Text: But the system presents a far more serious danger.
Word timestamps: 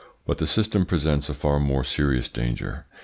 But 0.25 0.39
the 0.39 0.47
system 0.47 0.87
presents 0.87 1.29
a 1.29 1.35
far 1.35 1.59
more 1.59 1.83
serious 1.83 2.27
danger. 2.27 2.85